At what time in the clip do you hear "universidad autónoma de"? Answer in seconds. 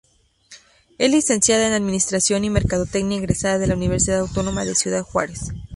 3.75-4.73